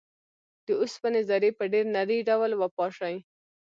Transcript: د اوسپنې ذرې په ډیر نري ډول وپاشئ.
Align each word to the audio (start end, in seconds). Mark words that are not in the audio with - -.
د 0.65 0.67
اوسپنې 0.81 1.21
ذرې 1.29 1.49
په 1.57 1.63
ډیر 1.73 1.85
نري 1.95 2.19
ډول 2.29 2.51
وپاشئ. 2.55 3.15